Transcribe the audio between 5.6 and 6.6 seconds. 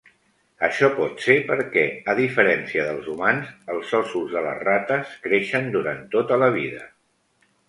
durant tota la